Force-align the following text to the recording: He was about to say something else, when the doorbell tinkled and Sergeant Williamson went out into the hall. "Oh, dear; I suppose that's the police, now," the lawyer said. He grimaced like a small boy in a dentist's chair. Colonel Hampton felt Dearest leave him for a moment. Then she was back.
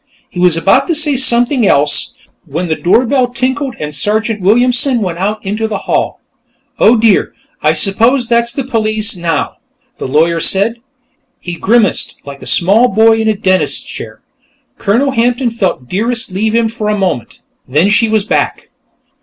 He 0.31 0.39
was 0.39 0.57
about 0.57 0.87
to 0.87 0.95
say 0.95 1.15
something 1.15 1.63
else, 1.67 2.15
when 2.47 2.69
the 2.69 2.75
doorbell 2.75 3.27
tinkled 3.27 3.75
and 3.79 3.93
Sergeant 3.93 4.41
Williamson 4.41 4.99
went 4.99 5.19
out 5.19 5.45
into 5.45 5.67
the 5.67 5.77
hall. 5.85 6.19
"Oh, 6.79 6.97
dear; 6.97 7.35
I 7.61 7.73
suppose 7.73 8.27
that's 8.27 8.51
the 8.51 8.63
police, 8.63 9.15
now," 9.15 9.57
the 9.97 10.07
lawyer 10.07 10.39
said. 10.39 10.77
He 11.39 11.53
grimaced 11.55 12.15
like 12.25 12.41
a 12.41 12.47
small 12.47 12.87
boy 12.87 13.19
in 13.19 13.27
a 13.27 13.35
dentist's 13.37 13.83
chair. 13.85 14.21
Colonel 14.79 15.11
Hampton 15.11 15.51
felt 15.51 15.87
Dearest 15.87 16.31
leave 16.31 16.55
him 16.55 16.67
for 16.67 16.89
a 16.89 16.97
moment. 16.97 17.39
Then 17.67 17.89
she 17.91 18.09
was 18.09 18.25
back. 18.25 18.69